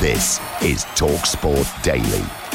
[0.00, 2.45] This is TalkSport Daily.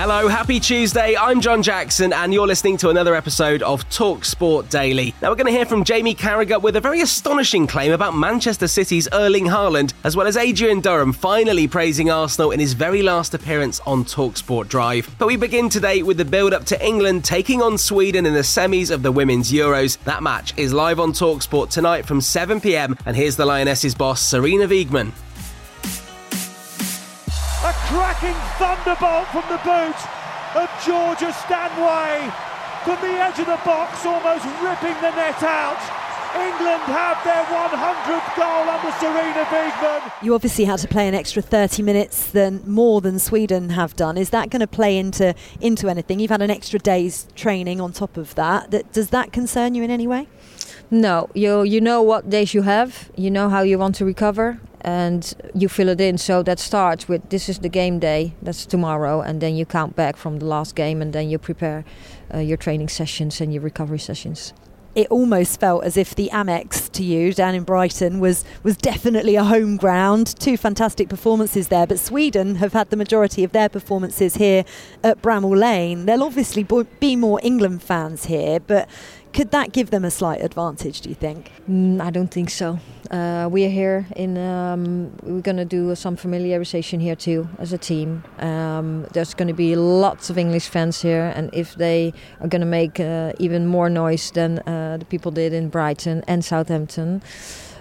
[0.00, 1.16] Hello, happy Tuesday.
[1.16, 5.12] I'm John Jackson, and you're listening to another episode of Talk Sport Daily.
[5.20, 8.68] Now, we're going to hear from Jamie Carragher with a very astonishing claim about Manchester
[8.68, 13.34] City's Erling Haaland, as well as Adrian Durham finally praising Arsenal in his very last
[13.34, 15.12] appearance on Talk Sport Drive.
[15.18, 18.42] But we begin today with the build up to England taking on Sweden in the
[18.42, 19.98] semis of the Women's Euros.
[20.04, 23.96] That match is live on Talk Sport tonight from 7 pm, and here's the Lionesses
[23.96, 25.10] boss, Sarina Wiegman.
[27.88, 29.96] A cracking thunderbolt from the boot
[30.54, 32.30] of Georgia Stanway
[32.84, 35.80] from the edge of the box, almost ripping the net out.
[36.36, 40.12] England have their 100th goal under Sarina Wiegman.
[40.22, 44.18] You obviously had to play an extra 30 minutes than more than Sweden have done.
[44.18, 46.20] Is that going to play into into anything?
[46.20, 48.70] You've had an extra day's training on top of that.
[48.70, 50.28] that does that concern you in any way?
[50.90, 53.10] No, you you know what days you have.
[53.16, 56.18] You know how you want to recover, and you fill it in.
[56.18, 58.34] So that starts with this is the game day.
[58.42, 61.84] That's tomorrow, and then you count back from the last game, and then you prepare
[62.32, 64.52] uh, your training sessions and your recovery sessions.
[64.94, 69.36] It almost felt as if the Amex to you down in Brighton was was definitely
[69.36, 70.34] a home ground.
[70.40, 74.64] Two fantastic performances there, but Sweden have had the majority of their performances here
[75.04, 76.06] at Bramall Lane.
[76.06, 76.66] There'll obviously
[76.98, 78.88] be more England fans here, but
[79.32, 81.52] could that give them a slight advantage, do you think?
[81.68, 82.78] Mm, I don't think so.
[83.10, 84.36] Uh, we are here in.
[84.36, 88.24] Um, we're going to do some familiarization here too as a team.
[88.38, 92.60] Um, there's going to be lots of English fans here, and if they are going
[92.60, 97.22] to make uh, even more noise than uh, the people did in Brighton and Southampton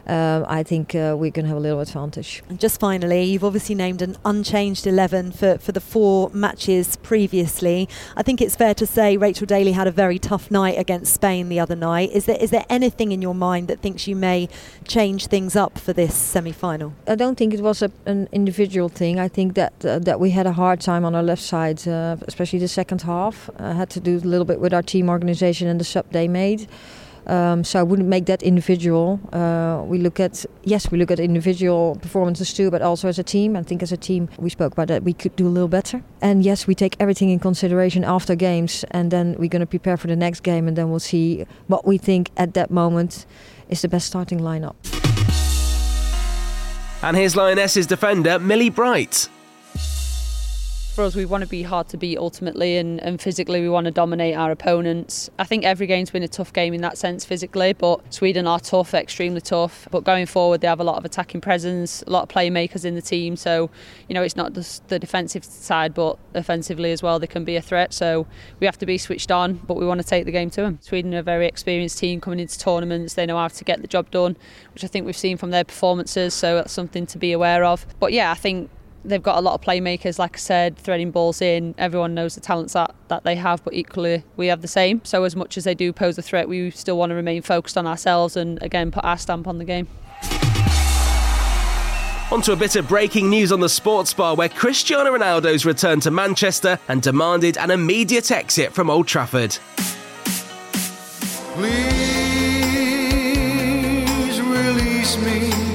[0.07, 2.41] um, I think uh, we're going to have a little advantage.
[2.49, 7.89] And just finally, you've obviously named an unchanged 11 for, for the four matches previously.
[8.15, 11.49] I think it's fair to say Rachel Daly had a very tough night against Spain
[11.49, 12.11] the other night.
[12.11, 14.47] Is there is there anything in your mind that thinks you may
[14.85, 16.93] change things up for this semi-final?
[17.07, 19.19] I don't think it was a, an individual thing.
[19.19, 22.15] I think that uh, that we had a hard time on our left side, uh,
[22.27, 23.49] especially the second half.
[23.59, 26.27] Uh, had to do a little bit with our team organization and the sub they
[26.27, 26.67] made.
[27.27, 29.19] Um, so I wouldn't make that individual.
[29.33, 33.23] Uh, we look at yes, we look at individual performances too, but also as a
[33.23, 33.55] team.
[33.55, 36.01] I think as a team, we spoke about that we could do a little better.
[36.21, 39.97] And yes, we take everything in consideration after games, and then we're going to prepare
[39.97, 43.25] for the next game, and then we'll see what we think at that moment
[43.69, 44.75] is the best starting lineup.
[47.03, 49.29] And here's Lionesses defender Millie Bright
[50.97, 53.85] for us, we want to be hard to beat ultimately, and, and physically, we want
[53.85, 55.29] to dominate our opponents.
[55.37, 58.59] I think every game's been a tough game in that sense physically, but Sweden are
[58.59, 59.87] tough, extremely tough.
[59.91, 62.95] But going forward, they have a lot of attacking presence, a lot of playmakers in
[62.95, 63.35] the team.
[63.35, 63.69] So,
[64.09, 67.55] you know, it's not just the defensive side, but offensively as well, they can be
[67.55, 67.93] a threat.
[67.93, 68.25] So
[68.59, 70.79] we have to be switched on, but we want to take the game to them.
[70.81, 73.13] Sweden are a very experienced team coming into tournaments.
[73.13, 74.35] They know how to get the job done,
[74.73, 76.33] which I think we've seen from their performances.
[76.33, 77.85] So that's something to be aware of.
[77.99, 78.71] But yeah, I think
[79.07, 81.73] they've got a lot of playmakers, like I said, threading balls in.
[81.77, 85.01] Everyone knows the talents that, that they have, but equally we have the same.
[85.03, 87.77] So as much as they do pose a threat, we still want to remain focused
[87.77, 89.87] on ourselves and again put our stamp on the game.
[92.29, 96.03] On to a bit of breaking news on the sports bar where Cristiano Ronaldo's returned
[96.03, 99.57] to Manchester and demanded an immediate exit from Old Trafford.
[101.53, 101.71] Please
[104.41, 105.66] release me.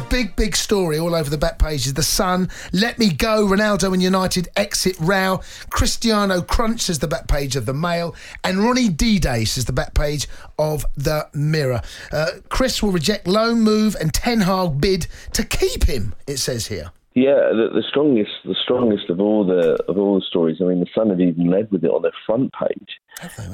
[0.00, 1.94] Big, big story all over the back pages.
[1.94, 5.40] The Sun, Let Me Go, Ronaldo and United exit row.
[5.70, 9.72] Cristiano Crunch says the back page of the Mail, and Ronnie D Day says the
[9.72, 10.28] back page
[10.58, 11.82] of the Mirror.
[12.10, 16.14] Uh, Chris will reject loan move and Ten Hag bid to keep him.
[16.26, 16.92] It says here.
[17.14, 20.58] Yeah, the, the, strongest, the strongest of all the of all the stories.
[20.60, 23.00] I mean, the Sun have even led with it on their front page.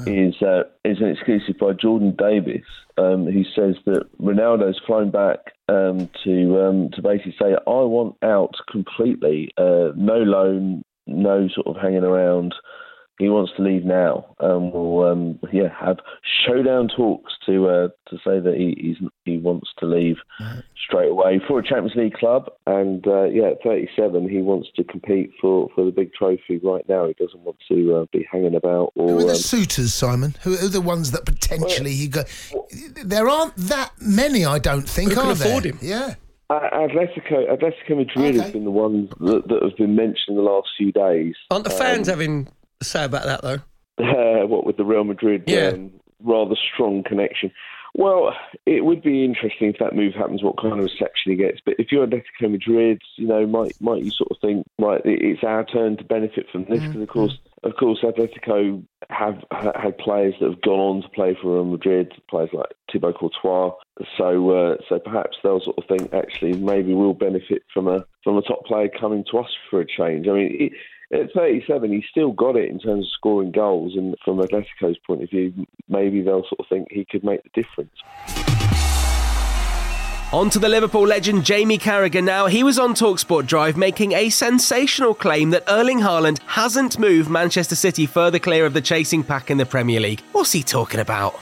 [0.07, 2.65] Is uh, is an exclusive by Jordan Davis,
[2.97, 8.15] um, who says that Ronaldo's flown back um, to um, to basically say, "I want
[8.23, 9.51] out completely.
[9.57, 12.53] Uh, no loan, no sort of hanging around."
[13.19, 15.97] He wants to leave now, and we'll um, yeah have
[16.47, 20.15] showdown talks to uh, to say that he he wants to leave
[20.83, 22.49] straight away for a Champions League club.
[22.65, 26.87] And uh, yeah, at 37, he wants to compete for, for the big trophy right
[26.89, 27.07] now.
[27.07, 28.91] He doesn't want to uh, be hanging about.
[28.95, 30.35] Or, Who are the um, suitors, Simon?
[30.43, 32.23] Who are the ones that potentially he go?
[33.03, 35.09] There aren't that many, I don't think.
[35.09, 35.47] Who can are there?
[35.47, 35.77] afford him?
[35.81, 36.15] Yeah.
[36.49, 38.39] Uh, Atletico, Atletico Madrid Okay.
[38.39, 41.35] has been the ones that, that have been mentioned in the last few days.
[41.51, 43.59] Aren't the fans Um, having a say about that though?
[44.03, 45.69] uh, what with the Real Madrid Yeah.
[45.73, 45.91] um,
[46.23, 47.51] rather strong connection.
[47.95, 48.33] Well,
[48.67, 51.59] it would be interesting if that move happens, what kind of reception he gets.
[51.65, 55.43] But if you're Atletico Madrid, you know, might might you sort of think, right, it's
[55.43, 56.81] our turn to benefit from this?
[56.81, 61.09] Because of course, of course, Atletico have ha- had players that have gone on to
[61.09, 63.71] play for Real Madrid, players like Thibaut Courtois.
[64.17, 68.37] So, uh, so perhaps they'll sort of think, actually, maybe we'll benefit from a from
[68.37, 70.27] a top player coming to us for a change.
[70.27, 70.57] I mean.
[70.59, 70.73] It,
[71.11, 75.23] at 37, he's still got it in terms of scoring goals, and from Atletico's point
[75.23, 75.53] of view,
[75.87, 77.91] maybe they'll sort of think he could make the difference.
[80.31, 82.45] On to the Liverpool legend Jamie Carragher now.
[82.45, 87.73] He was on Talksport Drive making a sensational claim that Erling Haaland hasn't moved Manchester
[87.73, 90.21] City further clear of the chasing pack in the Premier League.
[90.31, 91.39] What's he talking about?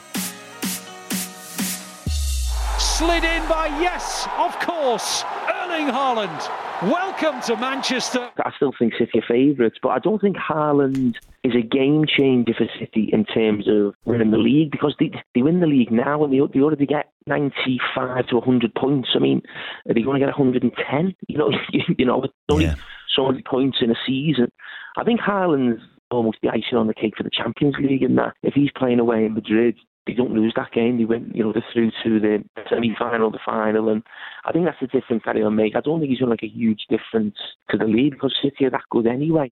[2.80, 6.67] Slid in by, yes, of course, Erling Haaland.
[6.84, 8.30] Welcome to Manchester.
[8.46, 12.54] I still think City are favourites, but I don't think Haaland is a game changer
[12.54, 16.24] for City in terms of winning the league because they, they win the league now
[16.24, 19.10] and they, they already get 95 to 100 points.
[19.16, 19.42] I mean,
[19.90, 21.16] are they going to get 110?
[21.28, 22.72] You know, you, you know, with only
[23.16, 24.52] so many points in a season.
[24.98, 25.82] I think Haaland's
[26.12, 29.00] almost the icing on the cake for the Champions League in that if he's playing
[29.00, 29.76] away in Madrid,
[30.08, 30.98] they don't lose that game.
[30.98, 34.04] They went, you know, they're through to the semi-final, the final, and
[34.46, 35.76] I think that's the difference that he'll make.
[35.76, 37.36] I don't think he's going to make a huge difference
[37.70, 39.52] to the league because City are that good anyway.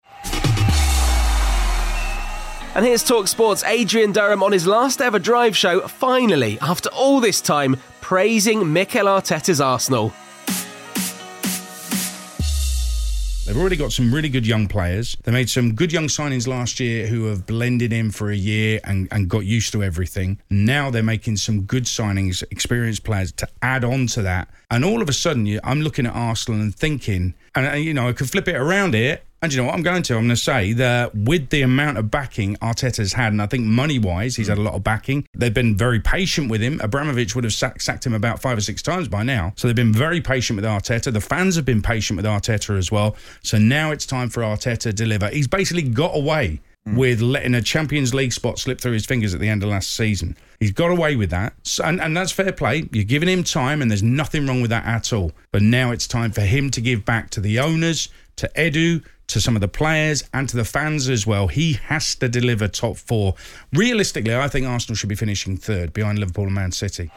[2.77, 7.41] And here's Talksport's Adrian Durham on his last ever drive show, finally, after all this
[7.41, 10.13] time, praising Mikel Arteta's Arsenal.
[13.47, 15.19] They've already got some really good young players.
[15.25, 18.81] They made some good young signings last year who have blended in for a year
[18.85, 20.41] and, and got used to everything.
[20.49, 24.49] Now they're making some good signings, experienced players to add on to that.
[24.71, 28.15] And all of a sudden, I'm looking at Arsenal and thinking, and you know, I
[28.15, 29.21] could flip it around here.
[29.43, 30.15] And you know what I'm going to?
[30.15, 33.67] I'm going to say that with the amount of backing Arteta's had, and I think
[33.67, 35.27] money wise, he's had a lot of backing.
[35.35, 36.81] They've been very patient with him.
[36.83, 39.53] Abramovich would have sack, sacked him about five or six times by now.
[39.57, 41.13] So they've been very patient with Arteta.
[41.13, 43.17] The fans have been patient with Arteta as well.
[43.43, 45.29] So now it's time for Arteta to deliver.
[45.29, 46.97] He's basically got away hmm.
[46.97, 49.91] with letting a Champions League spot slip through his fingers at the end of last
[49.95, 50.37] season.
[50.59, 51.53] He's got away with that.
[51.65, 52.89] So, and, and that's fair play.
[52.93, 55.33] You're giving him time, and there's nothing wrong with that at all.
[55.53, 59.05] But now it's time for him to give back to the owners, to Edu,
[59.35, 61.49] to some of the players, and to the fans as well.
[61.49, 63.35] He has to deliver top four.
[63.73, 67.11] Realistically, I think Arsenal should be finishing third behind Liverpool and Man City.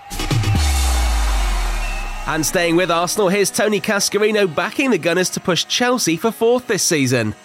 [2.25, 6.65] And staying with Arsenal, here's Tony Cascarino backing the Gunners to push Chelsea for fourth
[6.65, 7.35] this season.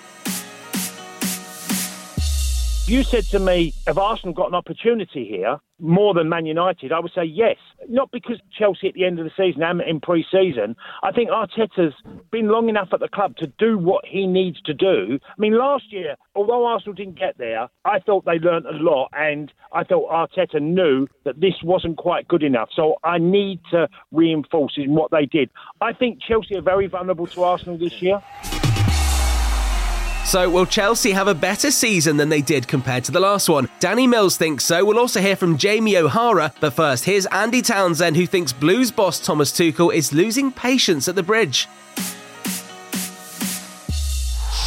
[2.89, 6.91] You said to me, have Arsenal got an opportunity here more than Man United?
[6.91, 7.57] I would say yes.
[7.89, 10.75] Not because Chelsea at the end of the season and in pre season.
[11.05, 11.95] I think Arteta's
[12.33, 15.21] been long enough at the club to do what he needs to do.
[15.25, 19.11] I mean, last year, although Arsenal didn't get there, I thought they learnt a lot
[19.13, 22.71] and I thought Arteta knew that this wasn't quite good enough.
[22.75, 25.51] So I need to reinforce in what they did.
[25.81, 28.21] I think Chelsea are very vulnerable to Arsenal this year.
[30.25, 33.69] So, will Chelsea have a better season than they did compared to the last one?
[33.81, 34.83] Danny Mills thinks so.
[34.83, 36.55] We'll also hear from Jamie O'Hara.
[36.59, 41.17] But first, here's Andy Townsend, who thinks Blues boss Thomas Tuchel is losing patience at
[41.17, 41.69] the bridge.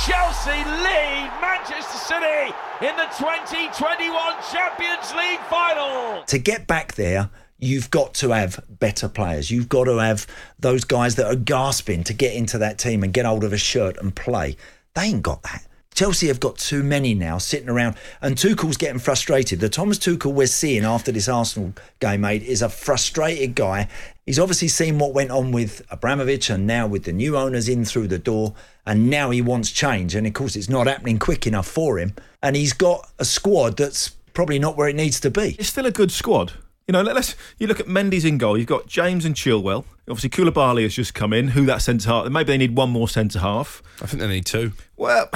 [0.06, 6.22] Chelsea lead Manchester City in the 2021 Champions League final.
[6.26, 9.50] to get back there, you've got to have better players.
[9.50, 10.28] You've got to have
[10.60, 13.58] those guys that are gasping to get into that team and get hold of a
[13.58, 14.58] shirt and play.
[14.96, 15.66] They ain't got that.
[15.94, 19.62] Chelsea have got too many now sitting around, and Tuchel's getting frustrated.
[19.62, 23.88] The Thomas Tuchel we're seeing after this Arsenal game, mate, is a frustrated guy.
[24.26, 27.86] He's obviously seen what went on with Abramovich and now with the new owners in
[27.86, 30.16] through the door, and now he wants change.
[30.16, 32.14] And of course, it's not happening quick enough for him.
[32.44, 35.56] And he's got a squad that's probably not where it needs to be.
[35.58, 36.52] It's still a good squad.
[36.88, 38.58] You know, let, us You look at Mendy's in goal.
[38.58, 39.86] You've got James and Chilwell.
[40.08, 41.50] Obviously, Koulibaly has just come in.
[41.50, 42.30] Who that centre half?
[42.30, 43.82] Maybe they need one more centre half.
[44.04, 44.74] I think they need two.
[44.96, 45.28] Well,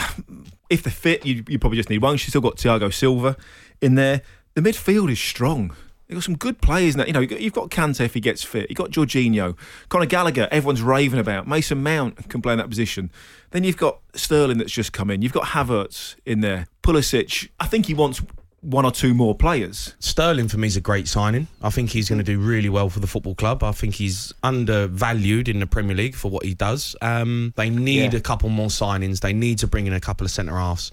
[0.70, 2.18] if they're fit, you, you probably just need one.
[2.18, 3.36] She's still got Thiago Silva
[3.82, 4.22] in there.
[4.54, 5.76] The midfield is strong.
[6.08, 7.06] You've got some good players now.
[7.06, 8.68] You know, you've got Kante if he gets fit.
[8.70, 9.58] You've got Jorginho.
[9.90, 11.48] Conor Gallagher, everyone's raving about.
[11.48, 13.12] Mason Mount can play in that position.
[13.52, 15.22] Then you've got Sterling that's just come in.
[15.22, 16.68] You've got Havertz in there.
[16.84, 17.50] Pulisic.
[17.60, 18.22] I think he wants
[18.62, 19.96] one or two more players.
[20.00, 21.48] Sterling for me is a great signing.
[21.62, 23.64] I think he's going to do really well for the football club.
[23.64, 26.96] I think he's undervalued in the Premier League for what he does.
[27.02, 28.20] Um, they need Yeah.
[28.20, 29.22] a couple more signings.
[29.22, 30.92] They need to bring in a couple of centre halves.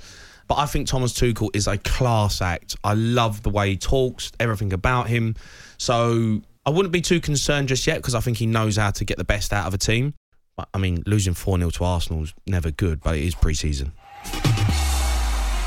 [0.48, 2.76] But I think Thomas Tuchel is a class act.
[2.84, 5.34] I love the way he talks, everything about him.
[5.76, 9.04] So I wouldn't be too concerned just yet because I think he knows how to
[9.04, 10.14] get the best out of a team.
[10.56, 13.54] But, I mean, losing 4 0 to Arsenal is never good, but it is pre
[13.54, 13.92] season.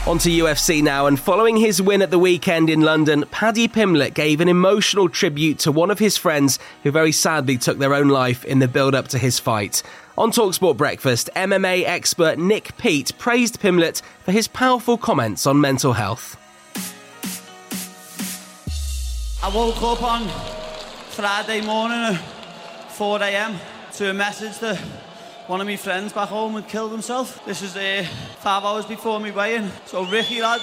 [0.07, 4.13] On to UFC now, and following his win at the weekend in London, Paddy Pimblett
[4.13, 8.07] gave an emotional tribute to one of his friends who very sadly took their own
[8.07, 9.83] life in the build up to his fight.
[10.17, 15.93] On Talksport Breakfast, MMA expert Nick Peet praised Pimblett for his powerful comments on mental
[15.93, 16.37] health.
[19.43, 20.27] I woke up on
[21.09, 23.59] Friday morning at 4 a.m.
[23.93, 24.81] to a message that
[25.49, 27.43] one of my friends back home had killed himself.
[27.43, 28.05] This is uh,
[28.37, 29.71] five hours before me weigh-in.
[29.87, 30.61] So Ricky, lad,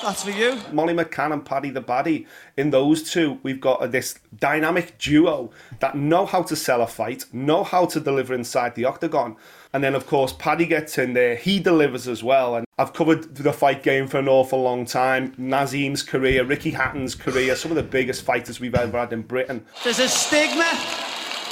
[0.00, 0.56] that's for you.
[0.70, 2.26] Molly McCann and Paddy the Baddy.
[2.56, 6.86] In those two, we've got uh, this dynamic duo that know how to sell a
[6.86, 9.34] fight, know how to deliver inside the octagon.
[9.72, 12.54] And then, of course, Paddy gets in there, he delivers as well.
[12.54, 15.34] And I've covered the fight game for an awful long time.
[15.36, 19.66] Naseem's career, Ricky Hatton's career, some of the biggest fighters we've ever had in Britain.
[19.82, 20.78] There's a stigma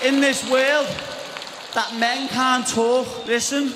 [0.04, 0.86] in this world
[1.78, 3.06] that men can't talk.
[3.24, 3.66] Listen,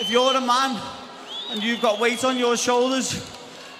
[0.00, 0.80] if you're a man
[1.50, 3.22] and you've got weight on your shoulders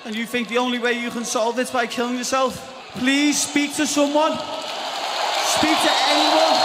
[0.04, 2.52] and you think the only way you can solve this by killing yourself,
[2.98, 4.32] please speak to someone.
[5.56, 6.60] Speak to anyone.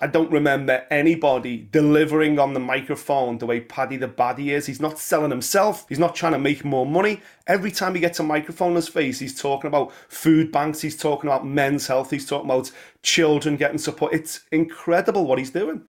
[0.00, 4.66] I don't remember anybody delivering on the microphone the way Paddy the Baddy is.
[4.66, 5.84] He's not selling himself.
[5.88, 7.22] He's not trying to make more money.
[7.48, 10.80] Every time he gets a microphone in his face, he's talking about food banks.
[10.80, 12.12] He's talking about men's health.
[12.12, 12.70] He's talking about
[13.02, 14.14] children getting support.
[14.14, 15.88] It's incredible what he's doing.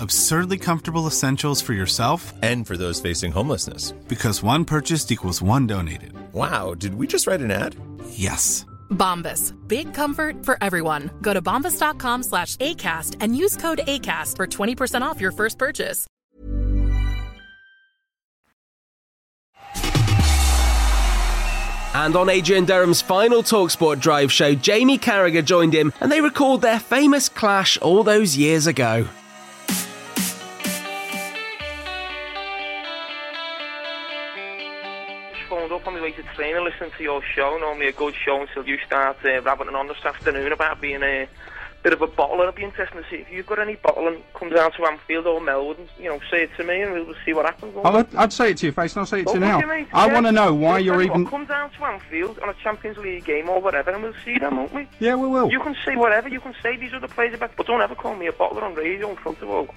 [0.00, 3.92] Absurdly comfortable essentials for yourself and for those facing homelessness.
[4.08, 6.14] Because one purchased equals one donated.
[6.32, 7.76] Wow, did we just write an ad?
[8.08, 8.64] Yes.
[8.90, 9.52] Bombas.
[9.68, 11.10] Big comfort for everyone.
[11.20, 16.06] Go to bombas.com slash ACAST and use code ACAST for 20% off your first purchase.
[21.92, 26.62] And on Adrian Durham's final Talksport Drive show, Jamie Carragher joined him and they recalled
[26.62, 29.06] their famous clash all those years ago.
[36.70, 37.58] Listening to your show.
[37.58, 41.26] Normally a good show until you start uh, on this afternoon about being a
[41.82, 42.40] bit of a bottler.
[42.40, 44.22] It'll be interesting to see if you've got any bottling.
[44.34, 47.14] Come down to Anfield or Melwood and you know say it to me, and we'll,
[47.24, 47.74] see what happens.
[47.84, 49.56] I'd, I'd say it to your face, and I'll say it to you now.
[49.56, 49.86] would you.
[49.92, 50.14] I Yeah.
[50.14, 51.24] want to know why you're even.
[51.24, 54.38] What, come down to Anfield on a Champions League game or whatever, and we'll see
[54.38, 54.86] them, won't we?
[54.98, 55.50] Yeah, we will.
[55.50, 56.28] You can say whatever.
[56.28, 58.74] You can say these other players about, but don't ever call me a bottler on
[58.74, 59.68] radio in front of all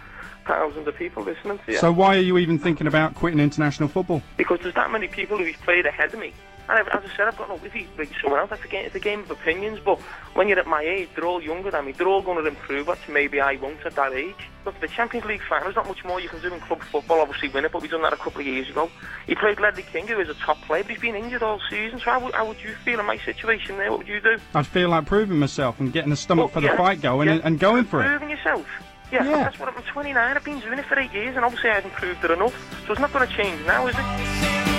[0.46, 1.78] thousands of people listening to you.
[1.78, 4.22] So why are you even thinking about quitting international football?
[4.38, 6.34] because there's that many people who've played ahead of me.
[6.70, 8.50] And as I said, I've got no he's like someone else.
[8.50, 9.80] That's a game, it's a game of opinions.
[9.84, 10.00] But
[10.34, 11.92] when you're at my age, they're all younger than me.
[11.92, 14.50] They're all going to improve, which maybe I won't at that age.
[14.66, 17.20] Look, the Champions League final is not much more you can do in club football.
[17.20, 18.90] Obviously, win it, but we've done that a couple of years ago.
[19.28, 22.00] He played Ledley King, who is a top player, but he's been injured all season.
[22.00, 23.92] So how would, how would you feel in my situation there?
[23.92, 24.38] What would you do?
[24.56, 27.36] I'd feel like proving myself and getting the stomach for the fight going yeah.
[27.36, 28.08] and, and going for it.
[28.08, 28.66] Proving yourself.
[29.12, 30.38] Yeah, that's what I'm 29.
[30.38, 32.56] I've been doing it for eight years, and obviously I haven't proved it enough.
[32.88, 34.73] So it's not going to change now, is it?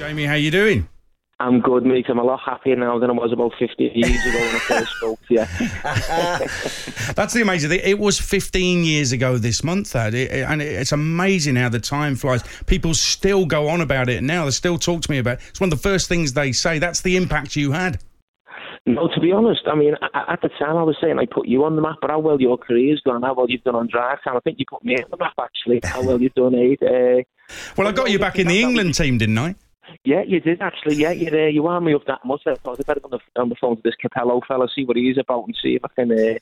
[0.00, 0.88] Jamie, how you doing?
[1.40, 2.06] I'm good, mate.
[2.08, 4.96] I'm a lot happier now than I was about 15 years ago when I first
[4.96, 5.44] spoke to you.
[7.14, 7.80] That's the amazing thing.
[7.84, 12.42] It was 15 years ago this month, that, and it's amazing how the time flies.
[12.64, 14.46] People still go on about it now.
[14.46, 15.42] They still talk to me about it.
[15.50, 16.78] It's one of the first things they say.
[16.78, 18.02] That's the impact you had.
[18.86, 21.62] No, to be honest, I mean, at the time I was saying I put you
[21.64, 24.16] on the map, but how well your career's gone, how well you've done on drive
[24.24, 24.34] time.
[24.34, 26.76] I think you put me on the map, actually, how well you've done, eh?
[26.82, 27.22] Uh,
[27.76, 29.56] Well, I got you back in the England team, didn't I?
[30.04, 30.96] Yeah, you did, actually.
[30.96, 32.42] Yeah, you, uh, you wound me up that much.
[32.46, 34.84] I thought I'd better go on the, on the phone to this Capello fella, see
[34.84, 36.38] what he is about, and see if I can uh,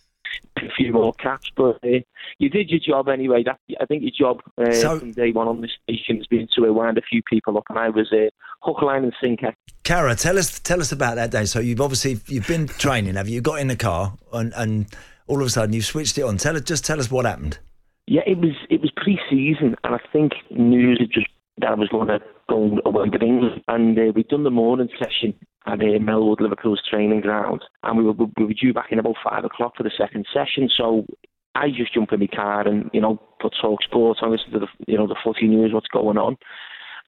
[0.57, 1.51] pick a few more caps.
[1.57, 2.01] But uh,
[2.39, 3.43] you did your job anyway.
[3.45, 6.49] That, I think your job uh, So- from day one on this station has been
[6.57, 8.29] to uh, wind a few people up, and I was uh,
[8.63, 9.55] hook, line, and sinker.
[9.85, 11.47] Carra, tell us tell us about that day.
[11.47, 13.37] So you've obviously you've been training, have you?
[13.37, 14.87] You got in the car and, and
[15.27, 16.37] all of a sudden you've switched it on.
[16.37, 17.59] Tell us just tell us what happened.
[18.07, 21.27] Yeah, it was it was pre-season, and I think news had just
[21.61, 24.89] that I was going to go away to England, and uh, we'd done the morning
[24.99, 25.35] session
[25.67, 29.17] at uh, Melwood Liverpool's training ground, and we were we were due back in about
[29.23, 30.69] five o'clock for the second session.
[30.77, 31.07] So
[31.55, 34.61] I just jump in my car and you know put Talk Sports on, listen to
[34.61, 36.37] the you know the footy news, what's going on,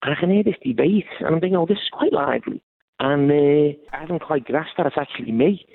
[0.02, 2.62] and I can hear this debate, and I'm thinking, oh, this is quite lively.
[3.02, 5.66] And uh, I haven't quite grasped that it's actually me.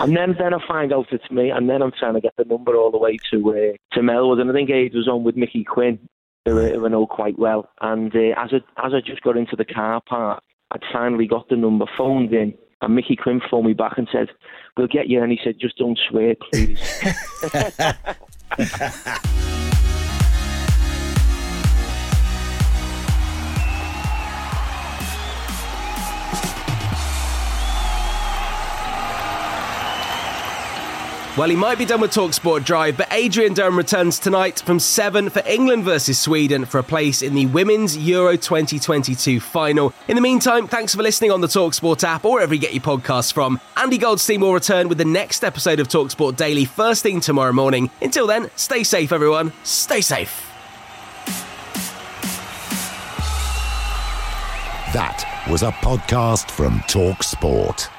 [0.00, 2.44] and then, then I find out it's me, and then I'm trying to get the
[2.44, 4.40] number all the way to uh, to Melwood.
[4.40, 6.00] And I think Ade was on with Mickey Quinn,
[6.44, 7.68] who, I- who I know quite well.
[7.80, 11.48] And uh, as I as I just got into the car park, I'd finally got
[11.48, 14.28] the number, phoned in, and Mickey Quinn phoned me back and said,
[14.76, 16.78] "We'll get you." And he said, "Just don't swear, please."
[31.36, 35.30] Well, he might be done with Talksport Drive, but Adrian Durham returns tonight from 7
[35.30, 39.92] for England versus Sweden for a place in the Women's Euro 2022 final.
[40.06, 42.84] In the meantime, thanks for listening on the Talksport app or wherever you get your
[42.84, 43.60] podcasts from.
[43.76, 47.90] Andy Goldstein will return with the next episode of Talksport Daily first thing tomorrow morning.
[48.00, 49.52] Until then, stay safe, everyone.
[49.64, 50.48] Stay safe.
[54.92, 57.90] That was a podcast from Talk Sport.